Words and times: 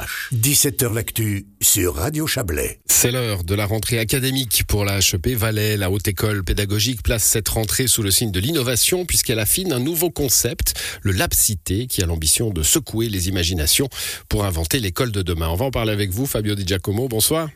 ch 0.00 0.30
17h 0.34 0.94
L'actu 0.94 1.46
sur 1.60 1.94
Radio 1.94 2.26
Chablais. 2.26 2.80
C'est 2.86 3.10
l'heure 3.10 3.44
de 3.44 3.54
la 3.54 3.66
rentrée 3.66 3.98
académique 3.98 4.64
pour 4.66 4.84
la 4.84 4.98
HEP 4.98 5.28
Valais. 5.28 5.76
La 5.76 5.90
Haute 5.90 6.08
École 6.08 6.44
Pédagogique 6.44 7.02
place 7.02 7.24
cette 7.24 7.48
rentrée 7.48 7.86
sous 7.86 8.02
le 8.02 8.10
signe 8.10 8.30
de 8.30 8.40
l'innovation 8.40 9.04
puisqu'elle 9.04 9.38
affine 9.38 9.72
un 9.72 9.80
nouveau 9.80 10.10
concept, 10.10 10.74
le 11.02 11.12
Lab 11.12 11.32
Cité, 11.34 11.86
qui 11.86 12.02
a 12.02 12.06
l'ambition 12.06 12.50
de 12.50 12.62
secouer 12.62 13.08
les 13.08 13.28
imaginations 13.28 13.88
pour 14.28 14.44
inventer 14.44 14.80
l'école 14.80 15.12
de 15.12 15.22
demain. 15.22 15.48
On 15.48 15.56
va 15.56 15.66
en 15.66 15.70
parler 15.70 15.92
avec 15.92 16.10
vous, 16.10 16.26
Fabio 16.26 16.54
Di 16.54 16.66
Giacomo. 16.66 17.08
Bonsoir. 17.08 17.48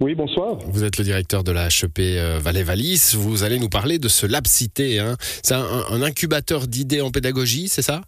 Oui, 0.00 0.14
bonsoir. 0.14 0.58
Vous 0.66 0.82
êtes 0.82 0.98
le 0.98 1.04
directeur 1.04 1.44
de 1.44 1.52
la 1.52 1.68
HEP 1.68 1.98
euh, 2.00 2.40
Valais-Valis. 2.42 3.14
Vous 3.14 3.44
allez 3.44 3.58
nous 3.58 3.68
parler 3.68 3.98
de 3.98 4.08
ce 4.08 4.26
Lab 4.26 4.46
Cité. 4.46 4.98
Hein. 4.98 5.16
C'est 5.42 5.54
un 5.54 6.02
incubateur 6.02 6.66
d'idées 6.66 7.00
en 7.00 7.10
pédagogie, 7.10 7.68
c'est 7.68 7.82
ça? 7.82 8.02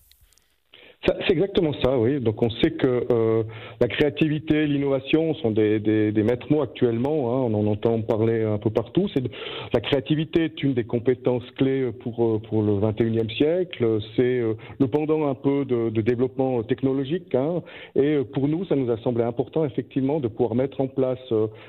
C'est 1.26 1.32
exactement 1.32 1.72
ça, 1.84 1.98
oui. 1.98 2.20
Donc 2.20 2.42
on 2.42 2.50
sait 2.50 2.72
que 2.72 3.06
euh, 3.10 3.42
la 3.80 3.88
créativité, 3.88 4.66
l'innovation 4.66 5.34
sont 5.34 5.50
des, 5.50 5.78
des, 5.78 6.10
des 6.10 6.22
maîtres 6.22 6.50
mots 6.50 6.62
actuellement. 6.62 7.32
Hein. 7.34 7.50
On 7.50 7.54
en 7.54 7.66
entend 7.66 8.00
parler 8.02 8.42
un 8.42 8.58
peu 8.58 8.70
partout. 8.70 9.08
C'est 9.14 9.22
la 9.72 9.80
créativité 9.80 10.44
est 10.44 10.62
une 10.62 10.74
des 10.74 10.84
compétences 10.84 11.48
clés 11.56 11.90
pour 12.00 12.24
euh, 12.24 12.38
pour 12.38 12.62
le 12.62 12.72
21e 12.72 13.30
siècle. 13.36 13.98
C'est 14.16 14.40
euh, 14.40 14.54
le 14.78 14.88
pendant 14.88 15.28
un 15.28 15.34
peu 15.34 15.64
de, 15.64 15.90
de 15.90 16.00
développement 16.00 16.62
technologique. 16.62 17.34
Hein. 17.34 17.62
Et 17.94 18.18
pour 18.32 18.48
nous, 18.48 18.64
ça 18.64 18.74
nous 18.74 18.90
a 18.90 18.96
semblé 18.98 19.22
important 19.22 19.64
effectivement 19.64 20.18
de 20.18 20.28
pouvoir 20.28 20.54
mettre 20.54 20.80
en 20.80 20.88
place 20.88 21.18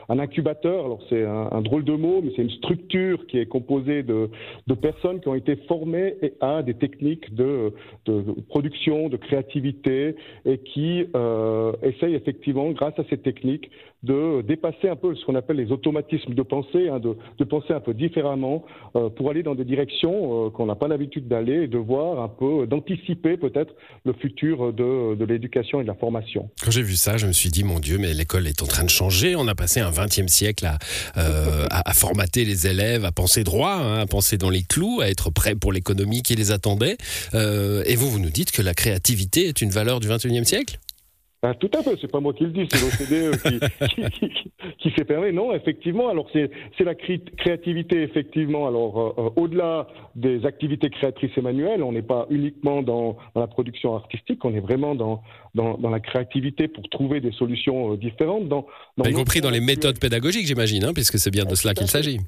un 0.10 0.20
incubateur. 0.20 0.86
Alors 0.86 1.00
c'est 1.10 1.24
un, 1.24 1.50
un, 1.52 1.62
drôle 1.62 1.84
de 1.84 1.94
mot, 1.94 2.22
mais 2.24 2.32
c'est 2.36 2.42
une 2.42 2.50
structure 2.50 3.28
qui 3.28 3.38
est 3.38 3.46
composée 3.46 4.04
de, 4.04 4.30
de 4.66 4.74
personnes 4.74 5.20
qui 5.20 5.28
ont 5.28 5.36
été 5.36 5.56
formées 5.68 6.16
à 6.42 6.64
des 6.64 6.74
techniques 6.74 7.34
de, 7.36 7.74
de 8.06 8.24
production, 8.50 9.10
de 9.10 9.18
créativité 9.28 10.16
et 10.46 10.58
qui 10.60 11.06
euh, 11.16 11.74
essaye 11.84 12.16
effectivement, 12.16 12.72
grâce 12.72 12.98
à 12.98 13.04
ces 13.10 13.18
techniques, 13.18 13.70
de 14.04 14.42
dépasser 14.42 14.90
un 14.90 14.96
peu 14.96 15.16
ce 15.16 15.26
qu'on 15.26 15.36
appelle 15.36 15.58
les 15.58 15.72
automatismes 15.72 16.36
de 16.36 16.42
pensée, 16.44 16.88
hein, 16.90 17.00
de, 17.00 17.44
penser 17.46 17.74
un 17.74 17.80
peu 17.80 17.94
différemment 17.94 18.64
euh, 18.96 19.10
pour 19.10 19.32
aller 19.32 19.42
dans 19.42 19.56
des 19.56 19.66
directions 19.66 20.48
euh, 20.48 20.50
qu'on 20.50 20.68
n'a 20.68 20.76
pas 20.76 20.88
l'habitude 20.88 21.28
d'aller 21.28 21.64
et 21.64 21.68
de 21.68 21.78
voir 21.78 22.22
un 22.22 22.28
peu, 22.28 22.68
d'anticiper 22.68 23.38
peut-être 23.38 23.74
le 24.06 24.14
futur 24.14 24.72
de, 24.72 25.24
l'éducation 25.26 25.80
et 25.80 25.84
de 25.84 25.88
la 25.88 25.96
formation. 25.96 26.50
Quand 26.64 26.72
j'ai 26.72 26.84
vu 26.84 26.96
ça, 26.96 27.18
je 27.18 27.26
me 27.26 27.32
suis 27.32 27.50
dit, 27.50 27.64
mon 27.64 27.80
Dieu, 27.80 27.98
mais 27.98 28.14
l'école 28.14 28.48
est 28.48 28.62
en 28.62 28.68
train 28.68 28.84
de 28.84 28.90
changer. 28.90 29.36
On 29.36 29.48
a 29.48 29.56
passé 29.56 29.80
un 29.80 29.92
20e 29.92 30.28
siècle 30.28 30.66
à, 30.66 30.78
euh, 31.18 31.66
à, 31.72 31.90
à, 31.90 31.94
formater 31.94 32.46
les 32.46 32.68
élèves, 32.68 33.04
à 33.04 33.12
penser 33.12 33.44
droit, 33.44 33.74
hein, 33.74 34.00
à 34.00 34.06
penser 34.06 34.38
dans 34.38 34.50
les 34.50 34.64
clous, 34.64 35.00
à 35.02 35.10
être 35.10 35.32
prêt 35.32 35.56
pour 35.56 35.72
l'économie 35.74 36.22
qui 36.22 36.36
les 36.36 36.52
attendait. 36.52 36.98
Et 37.34 37.96
vous, 37.96 38.10
vous 38.10 38.20
nous 38.20 38.30
dites 38.30 38.52
que 38.52 38.62
la 38.62 38.74
créativité 38.74 39.48
est 39.48 39.62
une 39.62 39.70
valeur 39.70 40.00
du 40.00 40.08
21e 40.08 40.44
siècle? 40.44 40.80
Ah, 41.44 41.54
tout 41.54 41.70
à 41.78 41.84
fait, 41.84 41.96
c'est 42.02 42.12
pas 42.12 42.20
moi 42.20 42.34
qui 42.34 42.46
le 42.46 42.50
dis, 42.50 42.68
c'est 42.72 42.82
l'OCDE 42.82 43.38
qui, 43.38 44.10
qui, 44.10 44.30
qui, 44.30 44.52
qui 44.80 44.92
s'est 44.98 45.06
permis. 45.06 45.32
Non, 45.32 45.54
effectivement, 45.54 46.10
alors 46.10 46.28
c'est 46.34 46.84
la 46.84 46.96
créativité, 46.96 48.02
effectivement. 48.02 48.68
Alors, 48.68 49.00
euh, 49.00 49.22
euh, 49.22 49.30
au-delà 49.36 49.88
des 50.16 50.46
activités 50.48 50.90
créatrices 50.90 51.38
et 51.38 51.42
manuelles, 51.42 51.84
on 51.84 51.92
n'est 51.92 52.02
pas 52.02 52.26
uniquement 52.32 52.82
dans, 52.82 53.18
dans, 53.36 53.42
la 53.42 53.48
production 53.48 53.96
artistique, 53.96 54.44
on 54.46 54.54
est 54.56 54.60
vraiment 54.60 54.96
dans, 54.96 55.22
dans, 55.54 55.78
dans 55.78 55.92
la 55.92 56.00
créativité 56.00 56.68
pour 56.68 56.90
trouver 56.90 57.22
des 57.22 57.32
solutions 57.32 57.94
euh, 57.94 57.98
différentes. 57.98 58.48
Dans, 58.48 58.66
y 59.06 59.14
compris 59.14 59.40
dans 59.40 59.52
les 59.52 59.62
méthodes 59.62 60.00
pédagogiques, 60.00 60.48
j'imagine, 60.48 60.86
hein, 60.86 60.94
puisque 60.94 61.20
c'est 61.20 61.32
bien 61.32 61.46
de 61.46 61.54
cela 61.54 61.76
qu'il 61.76 61.88
s'agit. 61.88 62.20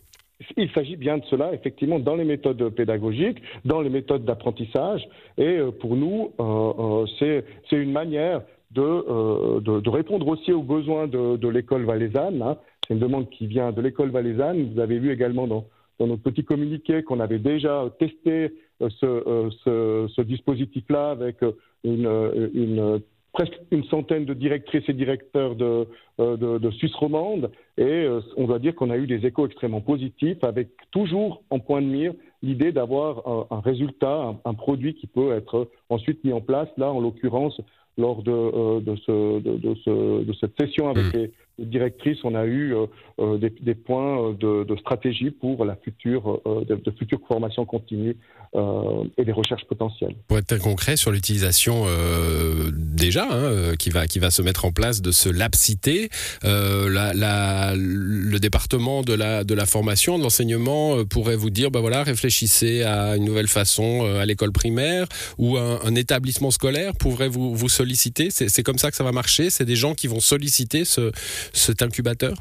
Il 0.55 0.69
s'agit 0.71 0.95
bien 0.95 1.17
de 1.17 1.25
cela, 1.29 1.51
effectivement, 1.53 1.99
dans 1.99 2.15
les 2.15 2.23
méthodes 2.23 2.69
pédagogiques, 2.69 3.39
dans 3.65 3.81
les 3.81 3.89
méthodes 3.89 4.23
d'apprentissage. 4.23 5.01
Et 5.37 5.57
pour 5.81 5.95
nous, 5.95 6.31
euh, 6.39 7.05
c'est 7.19 7.75
une 7.75 7.91
manière 7.91 8.41
euh, 8.77 9.59
de, 9.61 9.79
de, 9.79 9.89
répondre 9.89 10.27
aussi 10.27 10.53
aux 10.53 10.61
besoins 10.61 11.07
de, 11.07 11.47
l'école 11.47 11.85
valaisanne. 11.85 12.43
Hein. 12.43 12.57
C'est 12.87 12.93
une 12.93 12.99
demande 12.99 13.27
qui 13.29 13.47
vient 13.47 13.71
de 13.71 13.81
l'école 13.81 14.11
valaisanne. 14.11 14.73
Vous 14.73 14.79
avez 14.79 14.99
vu 14.99 15.11
également 15.11 15.47
dans, 15.47 15.65
dans 15.97 16.05
notre 16.05 16.21
petit 16.21 16.43
communiqué 16.43 17.01
qu'on 17.01 17.19
avait 17.19 17.39
déjà 17.39 17.85
testé 17.97 18.53
euh, 18.81 18.89
ce, 18.99 19.05
euh, 19.05 19.49
ce, 19.63 20.13
ce 20.13 20.21
dispositif-là 20.21 21.09
avec 21.09 21.37
une, 21.83 22.07
une, 22.53 23.01
presque 23.33 23.59
une 23.71 23.85
centaine 23.85 24.25
de 24.25 24.35
directrices 24.35 24.87
et 24.87 24.93
directeurs 24.93 25.55
de, 25.55 25.87
de, 26.19 26.71
Suisse 26.71 26.93
romande. 26.93 27.49
Et 27.77 28.07
on 28.37 28.45
doit 28.45 28.59
dire 28.59 28.75
qu'on 28.75 28.91
a 28.91 28.97
eu 28.97 29.07
des 29.07 29.25
échos 29.25 29.47
extrêmement 29.47 29.81
positifs 29.81 30.43
avec 30.43 30.69
toujours 30.91 31.41
en 31.49 31.57
point 31.59 31.81
de 31.81 31.87
mire 31.87 32.13
l'idée 32.43 32.71
d'avoir 32.71 33.47
un, 33.51 33.61
résultat, 33.61 34.35
un, 34.45 34.53
produit 34.53 34.93
qui 34.93 35.07
peut 35.07 35.31
être 35.33 35.69
ensuite 35.89 36.23
mis 36.23 36.33
en 36.33 36.41
place. 36.41 36.69
Là, 36.77 36.91
en 36.91 36.99
l'occurrence, 36.99 37.61
lors 37.99 38.23
de, 38.23 38.31
euh, 38.31 38.79
de, 38.79 38.95
ce, 38.95 39.39
de, 39.39 39.57
de, 39.57 39.75
ce, 39.83 40.23
de, 40.23 40.33
cette 40.33 40.59
session 40.59 40.89
avec 40.89 41.13
mmh. 41.13 41.17
les 41.17 41.31
directrices, 41.65 42.19
on 42.23 42.35
a 42.35 42.45
eu 42.45 42.73
euh, 42.73 42.85
euh 43.19 43.37
des, 43.37 43.75
points 43.75 44.33
de, 44.33 44.63
de, 44.63 44.75
stratégie 44.77 45.31
pour 45.31 45.65
la 45.65 45.75
future, 45.75 46.41
euh, 46.45 46.63
de, 46.65 46.75
de 46.75 46.91
future 46.91 47.19
formation 47.27 47.65
continue 47.65 48.15
euh, 48.55 49.03
et 49.17 49.25
des 49.25 49.31
recherches 49.31 49.65
potentielles. 49.65 50.15
Pour 50.27 50.37
être 50.37 50.47
très 50.47 50.59
concret 50.59 50.97
sur 50.97 51.11
l'utilisation 51.11 51.85
euh, 51.87 52.71
déjà 52.73 53.27
hein, 53.31 53.75
qui, 53.77 53.89
va, 53.89 54.07
qui 54.07 54.19
va 54.19 54.31
se 54.31 54.41
mettre 54.41 54.65
en 54.65 54.71
place 54.71 55.01
de 55.01 55.11
ce 55.11 55.29
lab 55.29 55.55
cité, 55.55 56.09
la, 56.43 57.13
la, 57.13 57.73
le 57.75 58.39
département 58.39 59.01
de 59.01 59.13
la, 59.13 59.43
de 59.43 59.53
la 59.53 59.65
formation, 59.65 60.17
de 60.17 60.23
l'enseignement 60.23 61.03
pourrait 61.05 61.35
vous 61.35 61.49
dire, 61.49 61.71
ben 61.71 61.79
voilà, 61.79 62.03
réfléchissez 62.03 62.83
à 62.83 63.17
une 63.17 63.25
nouvelle 63.25 63.47
façon 63.47 64.05
à 64.19 64.25
l'école 64.25 64.51
primaire 64.51 65.07
ou 65.37 65.57
un, 65.57 65.79
un 65.83 65.95
établissement 65.95 66.51
scolaire. 66.51 66.93
Pourrait 66.95 67.29
vous, 67.29 67.55
vous 67.55 67.69
solliciter? 67.69 68.29
C'est 68.31 68.63
comme 68.63 68.77
ça 68.77 68.89
que 68.89 68.97
ça 68.97 69.03
va 69.03 69.11
marcher? 69.11 69.49
C'est 69.49 69.65
des 69.65 69.75
gens 69.75 69.93
qui 69.93 70.07
vont 70.07 70.19
solliciter 70.19 70.85
ce, 70.85 71.11
cet 71.53 71.81
incubateur 71.81 72.33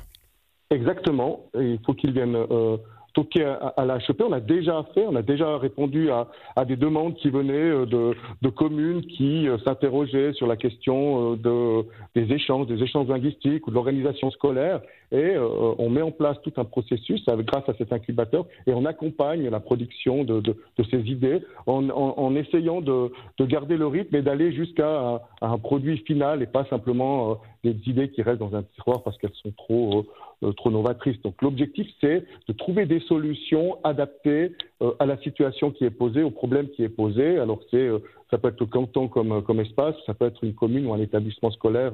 Exactement. 0.71 1.47
il 1.55 1.79
faut 1.85 1.95
qu'ils 1.95 2.13
viennent 2.13 2.37
euh, 2.37 2.77
toquer 3.15 3.45
à, 3.45 3.85
la 3.87 3.97
HEP. 3.97 4.23
On 4.23 4.33
a 4.33 4.41
déjà 4.41 4.85
fait, 4.95 5.07
on 5.07 5.17
a 5.17 5.23
déjà 5.23 5.57
répondu 5.57 6.11
à, 6.11 6.65
des 6.67 6.77
demandes 6.77 7.15
qui 7.15 7.31
venaient 7.31 7.55
euh, 7.55 7.87
de, 7.87 8.49
communes 8.51 9.01
qui 9.03 9.49
euh, 9.49 9.57
s'interrogeaient 9.65 10.35
sur 10.35 10.47
la 10.47 10.57
question 10.57 11.35
de, 11.37 11.87
des 12.15 12.33
échanges, 12.35 12.67
des 12.67 12.83
échanges 12.83 13.09
linguistiques 13.09 13.67
ou 13.67 13.71
de 13.71 13.75
l'organisation 13.77 14.31
scolaire. 14.31 14.83
Et 15.11 15.37
euh, 15.37 15.75
on 15.79 15.89
met 15.89 16.03
en 16.03 16.11
place 16.11 16.37
tout 16.43 16.53
un 16.59 16.65
processus 16.65 17.25
grâce 17.27 17.67
à 17.69 17.75
cet 17.75 17.93
incubateur 17.93 18.47
et 18.67 18.75
on 18.75 18.85
accompagne 18.85 19.49
la 19.49 19.61
production 19.61 20.23
de, 20.25 20.43
ces 20.91 21.01
idées 21.01 21.41
en, 21.67 22.37
essayant 22.37 22.83
de, 22.83 23.11
de, 23.39 23.47
garder 23.47 23.79
le 23.79 23.87
rythme 23.87 24.17
et 24.17 24.23
d'aller 24.23 24.53
jusqu'à 24.53 25.01
un, 25.01 25.21
un, 25.41 25.59
produit 25.59 25.99
final 25.99 26.43
et 26.43 26.47
pas 26.47 26.67
simplement 26.67 27.31
euh, 27.31 27.35
des 27.65 27.91
idées 27.91 28.11
qui 28.11 28.21
restent 28.21 28.41
dans 28.41 28.55
un 28.55 28.63
tiroir 28.63 29.03
parce 29.03 29.17
qu'elles 29.17 29.35
sont 29.43 29.53
trop, 29.57 30.07
euh, 30.43 30.53
trop 30.53 30.71
novatrices. 30.71 31.21
Donc 31.23 31.41
l'objectif, 31.41 31.87
c'est 32.03 32.25
de 32.47 32.53
trouver 32.53 32.85
des 32.85 33.01
solutions 33.01 33.79
adaptées 33.85 34.53
à 35.01 35.07
la 35.07 35.17
situation 35.19 35.71
qui 35.71 35.85
est 35.85 35.91
posée, 35.91 36.23
au 36.23 36.31
problème 36.31 36.69
qui 36.69 36.85
est 36.85 36.89
posé. 36.89 37.39
Alors 37.39 37.61
c'est 37.71 37.89
ça 38.31 38.37
peut 38.37 38.49
être 38.49 38.61
le 38.61 38.67
canton 38.67 39.09
comme, 39.09 39.43
comme 39.43 39.61
espace, 39.61 39.97
ça 40.07 40.13
peut 40.13 40.27
être 40.27 40.45
une 40.45 40.55
commune 40.55 40.87
ou 40.87 40.93
un 40.93 41.01
établissement 41.01 41.51
scolaire 41.51 41.93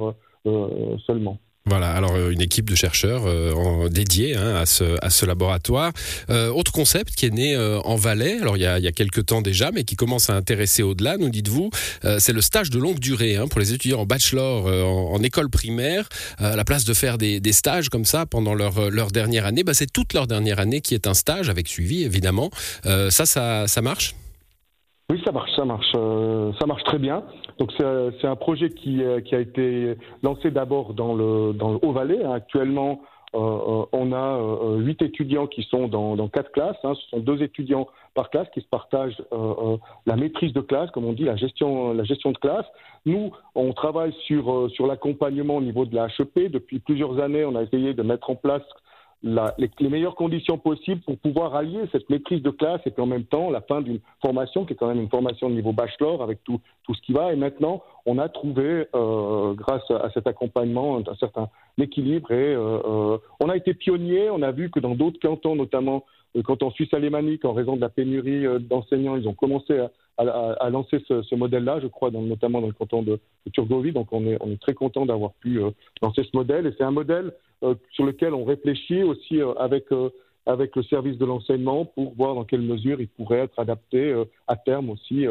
seulement. 1.06 1.38
Voilà, 1.66 1.92
alors 1.92 2.14
euh, 2.14 2.28
une 2.28 2.42
équipe 2.42 2.68
de 2.68 2.74
chercheurs 2.74 3.22
euh, 3.26 3.88
dédiée 3.88 4.36
hein, 4.36 4.54
à, 4.54 4.66
ce, 4.66 4.98
à 5.00 5.08
ce 5.08 5.24
laboratoire. 5.24 5.92
Euh, 6.28 6.50
autre 6.50 6.72
concept 6.72 7.14
qui 7.14 7.24
est 7.24 7.30
né 7.30 7.56
euh, 7.56 7.80
en 7.84 7.96
Valais, 7.96 8.36
alors 8.38 8.58
il 8.58 8.62
y, 8.62 8.66
a, 8.66 8.78
il 8.78 8.84
y 8.84 8.86
a 8.86 8.92
quelques 8.92 9.24
temps 9.24 9.40
déjà, 9.40 9.70
mais 9.72 9.84
qui 9.84 9.96
commence 9.96 10.28
à 10.28 10.34
intéresser 10.34 10.82
au-delà, 10.82 11.16
nous 11.16 11.30
dites-vous, 11.30 11.70
euh, 12.04 12.18
c'est 12.20 12.34
le 12.34 12.42
stage 12.42 12.68
de 12.68 12.78
longue 12.78 12.98
durée 12.98 13.36
hein, 13.36 13.48
pour 13.48 13.60
les 13.60 13.72
étudiants 13.72 14.00
en 14.00 14.04
bachelor 14.04 14.66
en, 14.66 15.14
en, 15.14 15.22
école 15.22 15.48
primaire. 15.48 16.06
à 16.36 16.54
la 16.54 16.64
place 16.64 16.84
de 16.84 16.92
faire 16.92 17.16
des, 17.16 17.40
des 17.40 17.52
stages 17.54 17.88
comme 17.88 18.04
ça 18.04 18.26
pendant 18.26 18.52
leur, 18.52 18.90
leur 18.90 19.10
dernière 19.10 19.46
année, 19.46 19.64
bah, 19.64 19.72
c'est 19.72 19.90
toute 19.90 20.12
leur 20.12 20.26
dernière 20.26 20.58
année 20.60 20.82
qui 20.82 20.94
est 20.94 21.06
un 21.06 21.14
stage 21.14 21.48
avec 21.48 21.66
suivi 21.66 22.04
évidemment. 22.04 22.50
ça, 22.84 23.24
ça, 23.24 23.66
ça 23.68 23.80
marche? 23.80 24.14
Oui, 25.14 25.22
ça 25.24 25.30
marche, 25.30 25.54
ça 25.54 25.64
marche, 25.64 25.92
euh, 25.94 26.52
ça 26.58 26.66
marche 26.66 26.82
très 26.82 26.98
bien. 26.98 27.22
Donc 27.58 27.72
c'est 27.78 28.26
un 28.26 28.34
projet 28.34 28.70
qui, 28.70 29.00
euh, 29.00 29.20
qui, 29.20 29.36
a 29.36 29.38
été 29.38 29.96
lancé 30.24 30.50
d'abord 30.50 30.92
dans 30.92 31.14
le, 31.14 31.52
dans 31.52 31.70
le 31.70 31.78
Haut-Valais. 31.82 32.24
Hein. 32.24 32.32
Actuellement, 32.32 33.00
euh, 33.34 33.38
euh 33.38 33.84
on 33.92 34.12
a 34.12 34.38
euh, 34.38 34.78
huit 34.78 35.00
étudiants 35.02 35.46
qui 35.46 35.62
sont 35.70 35.86
dans, 35.86 36.16
dans 36.16 36.26
quatre 36.26 36.50
classes. 36.50 36.76
Hein. 36.82 36.94
Ce 36.96 37.10
sont 37.10 37.20
deux 37.20 37.44
étudiants 37.44 37.86
par 38.14 38.28
classe 38.30 38.48
qui 38.52 38.60
se 38.60 38.66
partagent 38.66 39.22
euh, 39.32 39.76
la 40.06 40.16
maîtrise 40.16 40.52
de 40.52 40.60
classe, 40.60 40.90
comme 40.90 41.04
on 41.04 41.12
dit, 41.12 41.24
la 41.24 41.36
gestion, 41.36 41.92
la 41.92 42.02
gestion 42.02 42.32
de 42.32 42.38
classe. 42.38 42.66
Nous, 43.06 43.30
on 43.54 43.72
travaille 43.72 44.14
sur, 44.26 44.68
sur 44.72 44.88
l'accompagnement 44.88 45.56
au 45.58 45.62
niveau 45.62 45.84
de 45.84 45.94
la 45.94 46.06
HEP. 46.06 46.50
Depuis 46.50 46.80
plusieurs 46.80 47.20
années, 47.20 47.44
on 47.44 47.54
a 47.54 47.62
essayé 47.62 47.94
de 47.94 48.02
mettre 48.02 48.30
en 48.30 48.34
place 48.34 48.62
les, 49.24 49.88
meilleures 49.88 50.14
conditions 50.14 50.58
possibles 50.58 51.00
pour 51.00 51.16
pouvoir 51.16 51.54
allier 51.54 51.80
cette 51.92 52.08
maîtrise 52.10 52.42
de 52.42 52.50
classe 52.50 52.80
et 52.84 52.90
puis 52.90 53.02
en 53.02 53.06
même 53.06 53.24
temps 53.24 53.50
la 53.50 53.62
fin 53.62 53.80
d'une 53.80 54.00
formation 54.20 54.64
qui 54.66 54.74
est 54.74 54.76
quand 54.76 54.88
même 54.88 55.00
une 55.00 55.08
formation 55.08 55.48
de 55.48 55.54
niveau 55.54 55.72
bachelor 55.72 56.22
avec 56.22 56.44
tout, 56.44 56.60
tout 56.84 56.94
ce 56.94 57.00
qui 57.00 57.12
va. 57.12 57.32
Et 57.32 57.36
maintenant, 57.36 57.82
on 58.04 58.18
a 58.18 58.28
trouvé, 58.28 58.86
euh, 58.94 59.54
grâce 59.54 59.90
à 59.90 60.10
cet 60.12 60.26
accompagnement, 60.26 60.98
un 60.98 61.14
certain 61.14 61.48
équilibre 61.78 62.30
et 62.32 62.54
euh, 62.54 62.78
euh, 62.84 63.18
on 63.40 63.48
a 63.48 63.56
été 63.56 63.72
pionnier. 63.72 64.28
On 64.30 64.42
a 64.42 64.52
vu 64.52 64.70
que 64.70 64.78
dans 64.78 64.94
d'autres 64.94 65.18
cantons, 65.20 65.56
notamment 65.56 66.04
le 66.34 66.42
canton 66.42 66.70
suisse 66.70 66.92
alémanique, 66.92 67.44
en 67.44 67.52
raison 67.52 67.76
de 67.76 67.80
la 67.80 67.88
pénurie 67.88 68.44
d'enseignants, 68.60 69.16
ils 69.16 69.28
ont 69.28 69.34
commencé 69.34 69.78
à, 69.78 69.90
à, 70.18 70.68
lancer 70.68 70.98
ce, 71.08 71.34
modèle-là, 71.34 71.78
je 71.80 71.86
crois, 71.86 72.10
notamment 72.10 72.60
dans 72.60 72.66
le 72.66 72.72
canton 72.72 73.02
de, 73.02 73.20
de 73.46 73.50
Turgovie. 73.52 73.92
Donc 73.92 74.08
on 74.12 74.26
est, 74.26 74.36
on 74.40 74.50
est 74.50 74.60
très 74.60 74.74
content 74.74 75.06
d'avoir 75.06 75.32
pu 75.34 75.60
lancer 76.02 76.24
ce 76.24 76.36
modèle. 76.36 76.66
Et 76.66 76.74
c'est 76.76 76.84
un 76.84 76.90
modèle 76.90 77.32
sur 77.92 78.04
lequel 78.04 78.34
on 78.34 78.44
réfléchit 78.44 79.02
aussi 79.02 79.40
euh, 79.40 79.54
avec 79.54 79.84
euh, 79.92 80.10
avec 80.46 80.76
le 80.76 80.82
service 80.82 81.16
de 81.16 81.24
l'enseignement 81.24 81.86
pour 81.86 82.14
voir 82.14 82.34
dans 82.34 82.44
quelle 82.44 82.60
mesure 82.60 83.00
il 83.00 83.08
pourrait 83.08 83.40
être 83.40 83.58
adapté 83.58 84.14
à 84.46 84.56
terme 84.56 84.90
aussi 84.90 85.24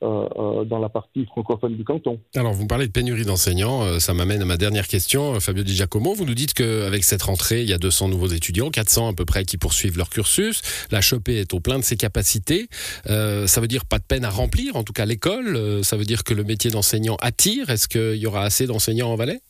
dans 0.00 0.78
la 0.80 0.88
partie 0.88 1.26
francophone 1.26 1.76
du 1.76 1.82
canton. 1.82 2.20
Alors, 2.36 2.52
vous 2.52 2.68
parlez 2.68 2.86
de 2.86 2.92
pénurie 2.92 3.24
d'enseignants, 3.24 3.98
ça 3.98 4.14
m'amène 4.14 4.42
à 4.42 4.44
ma 4.44 4.56
dernière 4.56 4.86
question. 4.86 5.40
Fabio 5.40 5.64
Di 5.64 5.74
Giacomo, 5.74 6.14
vous 6.14 6.24
nous 6.24 6.36
dites 6.36 6.54
qu'avec 6.54 7.02
cette 7.02 7.22
rentrée, 7.22 7.62
il 7.62 7.68
y 7.68 7.72
a 7.72 7.78
200 7.78 8.10
nouveaux 8.10 8.28
étudiants, 8.28 8.70
400 8.70 9.08
à 9.08 9.12
peu 9.12 9.24
près 9.24 9.44
qui 9.44 9.58
poursuivent 9.58 9.98
leur 9.98 10.08
cursus. 10.08 10.62
La 10.92 11.00
Chopée 11.00 11.40
est 11.40 11.52
au 11.52 11.58
plein 11.58 11.80
de 11.80 11.84
ses 11.84 11.96
capacités. 11.96 12.68
ça 13.06 13.60
veut 13.60 13.66
dire 13.66 13.86
pas 13.86 13.98
de 13.98 14.04
peine 14.04 14.24
à 14.24 14.30
remplir, 14.30 14.76
en 14.76 14.84
tout 14.84 14.92
cas 14.92 15.04
l'école. 15.04 15.82
ça 15.82 15.96
veut 15.96 16.04
dire 16.04 16.22
que 16.22 16.32
le 16.32 16.44
métier 16.44 16.70
d'enseignant 16.70 17.16
attire. 17.20 17.70
Est-ce 17.70 17.88
qu'il 17.88 18.22
y 18.22 18.26
aura 18.28 18.42
assez 18.42 18.68
d'enseignants 18.68 19.10
en 19.10 19.16
Valais? 19.16 19.40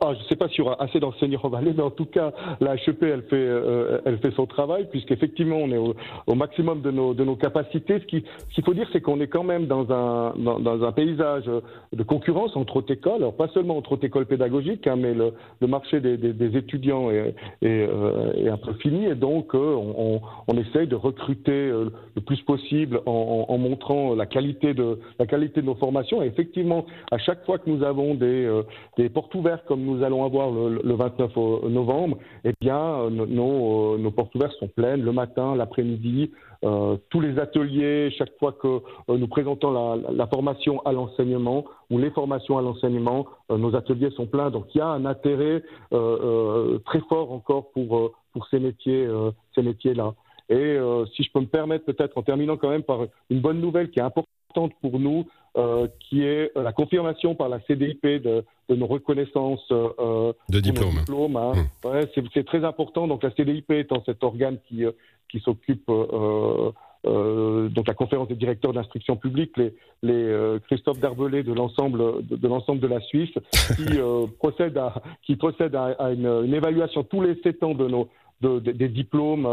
Ah, 0.00 0.14
je 0.14 0.18
ne 0.20 0.24
sais 0.24 0.36
pas 0.36 0.48
s'il 0.48 0.58
y 0.58 0.62
aura 0.62 0.80
assez 0.82 1.00
d'enseignants 1.00 1.40
en 1.42 1.48
Valais, 1.48 1.72
mais 1.76 1.82
en 1.82 1.90
tout 1.90 2.06
cas, 2.06 2.32
la 2.60 2.74
HEP, 2.74 3.02
elle 3.02 3.22
fait, 3.22 3.36
euh, 3.36 4.00
elle 4.04 4.18
fait 4.18 4.30
son 4.32 4.46
travail, 4.46 4.86
puisqu'effectivement, 4.90 5.56
on 5.56 5.70
est 5.70 5.94
au, 6.26 6.34
maximum 6.34 6.82
de 6.82 6.90
nos, 6.90 7.14
de 7.14 7.24
nos 7.24 7.36
capacités. 7.36 8.00
Ce 8.00 8.04
qu'il 8.06 8.24
faut 8.64 8.74
dire, 8.74 8.88
c'est 8.92 9.00
qu'on 9.00 9.20
est 9.20 9.26
quand 9.26 9.44
même 9.44 9.66
dans 9.66 9.90
un, 9.92 10.34
dans, 10.36 10.84
un 10.84 10.92
paysage 10.92 11.44
de 11.92 12.02
concurrence 12.02 12.56
entre 12.56 12.76
hautes 12.76 12.90
écoles, 12.90 13.16
alors 13.16 13.34
pas 13.34 13.48
seulement 13.48 13.76
entre 13.76 13.92
hautes 13.92 14.04
écoles 14.04 14.26
pédagogiques, 14.26 14.86
hein, 14.86 14.96
mais 14.96 15.14
le, 15.14 15.32
le, 15.60 15.66
marché 15.66 16.00
des, 16.00 16.16
des, 16.16 16.32
des 16.32 16.56
étudiants 16.56 17.10
est, 17.10 17.34
est, 17.62 17.88
euh, 17.88 18.32
est, 18.34 18.48
un 18.48 18.56
peu 18.56 18.74
fini, 18.74 19.06
et 19.06 19.14
donc 19.14 19.54
euh, 19.54 19.74
on, 19.74 20.20
on, 20.46 20.56
essaye 20.56 20.86
de 20.86 20.96
recruter 20.96 21.68
le 21.68 22.20
plus 22.24 22.40
possible 22.42 23.00
en, 23.06 23.46
en, 23.48 23.58
montrant 23.58 24.14
la 24.14 24.26
qualité, 24.26 24.74
de, 24.74 24.98
la 25.18 25.26
qualité 25.26 25.60
de 25.60 25.66
nos 25.66 25.74
formations. 25.74 26.22
Et 26.22 26.26
effectivement, 26.26 26.86
à 27.10 27.18
chaque 27.18 27.44
fois 27.44 27.58
que 27.58 27.68
nous 27.68 27.82
avons 27.82 28.14
des, 28.14 28.62
des 28.96 29.08
portes 29.08 29.34
ouvertes, 29.34 29.65
comme 29.66 29.82
nous 29.82 30.02
allons 30.02 30.24
avoir 30.24 30.50
le, 30.50 30.94
29 30.94 31.36
novembre, 31.68 32.18
eh 32.44 32.52
bien, 32.60 32.78
euh, 32.78 33.10
nos, 33.10 33.94
euh, 33.94 33.98
nos, 33.98 34.10
portes 34.10 34.34
ouvertes 34.34 34.56
sont 34.58 34.68
pleines 34.68 35.02
le 35.02 35.12
matin, 35.12 35.54
l'après-midi, 35.54 36.30
euh, 36.64 36.96
tous 37.10 37.20
les 37.20 37.38
ateliers, 37.38 38.10
chaque 38.16 38.36
fois 38.38 38.52
que 38.52 38.80
nous 39.08 39.28
présentons 39.28 39.70
la, 40.10 40.26
formation 40.26 40.80
à 40.84 40.92
l'enseignement 40.92 41.64
ou 41.90 41.98
les 41.98 42.10
formations 42.10 42.58
à 42.58 42.62
l'enseignement, 42.62 43.26
nos 43.50 43.76
ateliers 43.76 44.10
sont 44.10 44.26
pleins. 44.26 44.50
Donc 44.50 44.66
il 44.74 44.78
y 44.78 44.80
a 44.80 44.88
un 44.88 45.04
intérêt 45.04 45.62
très 45.90 47.00
fort 47.08 47.32
encore 47.32 47.70
pour, 47.70 48.12
ces 48.50 48.58
métiers, 48.58 49.08
ces 49.54 49.62
métiers-là. 49.62 50.14
Et 50.48 50.78
si 51.14 51.22
je 51.22 51.30
peux 51.32 51.40
me 51.40 51.46
permettre 51.46 51.84
peut-être 51.84 52.18
en 52.18 52.22
terminant 52.22 52.56
quand 52.56 52.70
même 52.70 52.82
par 52.82 53.00
une 53.30 53.40
bonne 53.40 53.60
nouvelle 53.60 53.90
qui 53.90 54.00
est 54.00 54.02
importante 54.02 54.35
pour 54.80 54.98
nous, 54.98 55.26
euh, 55.56 55.88
qui 56.00 56.22
est 56.22 56.52
euh, 56.56 56.62
la 56.62 56.72
confirmation 56.72 57.34
par 57.34 57.48
la 57.48 57.60
CDIP 57.60 58.04
de, 58.04 58.44
de 58.68 58.74
nos 58.74 58.86
reconnaissances 58.86 59.66
euh, 59.70 60.32
de 60.50 60.60
diplôme. 60.60 61.36
Hein. 61.36 61.52
Mmh. 61.54 61.88
Ouais, 61.88 62.10
c'est 62.34 62.44
très 62.44 62.62
important. 62.64 63.06
Donc 63.06 63.22
la 63.22 63.30
CDIP 63.30 63.70
étant 63.70 64.02
cet 64.04 64.22
organe 64.22 64.58
qui, 64.68 64.84
qui 65.30 65.40
s'occupe 65.40 65.88
euh, 65.88 67.68
donc 67.68 67.88
la 67.88 67.94
conférence 67.94 68.28
des 68.28 68.34
directeurs 68.34 68.72
d'instruction 68.72 69.16
publique, 69.16 69.56
les, 69.56 69.72
les 70.02 70.58
Christophe 70.66 70.98
Darbelé 70.98 71.42
de 71.42 71.54
l'ensemble 71.54 72.26
de, 72.26 72.36
de 72.36 72.48
l'ensemble 72.48 72.80
de 72.80 72.88
la 72.88 73.00
Suisse, 73.00 73.32
qui 73.76 73.98
procède 74.38 74.76
à 74.76 75.02
qui 75.22 75.36
procède 75.36 75.74
à, 75.74 75.94
à 75.98 76.10
une, 76.10 76.26
une, 76.26 76.54
évaluation 76.54 77.02
tous 77.02 77.22
les 77.22 77.34
sept 77.42 77.62
ans 77.62 77.74
de 77.74 77.86
nos 77.86 78.08
de, 78.40 78.58
des 78.58 78.88
diplômes. 78.88 79.46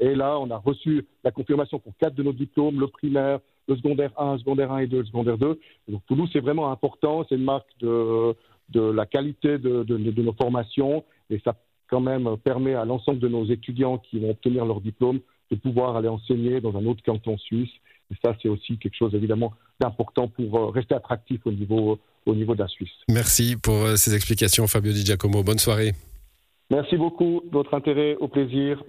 et 0.00 0.14
là, 0.14 0.38
on 0.38 0.50
a 0.50 0.56
reçu 0.56 1.06
la 1.24 1.30
confirmation 1.30 1.78
pour 1.78 1.92
quatre 1.98 2.14
de 2.14 2.22
nos 2.22 2.32
diplômes, 2.32 2.80
le 2.80 2.86
primaire, 2.88 3.40
le 3.68 3.76
secondaire 3.76 4.12
1, 4.18 4.32
le 4.32 4.38
secondaire 4.38 4.72
1 4.72 4.78
et 4.78 4.86
2, 4.86 4.98
le 4.98 5.04
secondaire 5.04 5.38
2. 5.38 5.60
Donc 5.88 6.02
pour 6.06 6.16
nous, 6.16 6.26
c'est 6.32 6.40
vraiment 6.40 6.70
important, 6.70 7.24
c'est 7.28 7.36
une 7.36 7.44
marque 7.44 7.68
de, 7.80 8.34
de 8.70 8.80
la 8.80 9.06
qualité 9.06 9.58
de, 9.58 9.82
de, 9.84 9.96
de, 9.96 10.22
nos 10.22 10.32
formations 10.32 11.04
et 11.30 11.40
ça 11.44 11.54
quand 11.88 12.00
même 12.00 12.36
permet 12.38 12.74
à 12.74 12.84
l'ensemble 12.84 13.18
de 13.18 13.28
nos 13.28 13.44
étudiants 13.44 13.98
qui 13.98 14.18
vont 14.18 14.30
obtenir 14.30 14.64
leur 14.64 14.80
diplôme 14.80 15.20
de 15.50 15.56
pouvoir 15.56 15.96
aller 15.96 16.08
enseigner 16.08 16.60
dans 16.60 16.74
un 16.76 16.86
autre 16.86 17.02
canton 17.04 17.36
suisse. 17.36 17.70
Et 18.10 18.14
ça, 18.24 18.34
c'est 18.42 18.48
aussi 18.48 18.78
quelque 18.78 18.96
chose 18.96 19.14
évidemment 19.14 19.52
d'important 19.80 20.28
pour 20.28 20.56
euh, 20.56 20.70
rester 20.70 20.94
attractif 20.94 21.40
au 21.44 21.52
niveau, 21.52 21.98
au 22.26 22.34
niveau 22.34 22.54
de 22.54 22.60
la 22.60 22.68
Suisse. 22.68 22.90
Merci 23.08 23.56
pour 23.56 23.74
euh, 23.74 23.96
ces 23.96 24.14
explications, 24.14 24.66
Fabio 24.66 24.92
Di 24.92 25.04
Giacomo. 25.04 25.42
Bonne 25.42 25.58
soirée. 25.58 25.92
Merci 26.72 26.96
beaucoup 26.96 27.42
de 27.44 27.50
votre 27.52 27.74
intérêt, 27.74 28.16
au 28.18 28.28
plaisir. 28.28 28.82